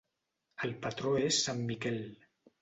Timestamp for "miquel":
1.69-2.01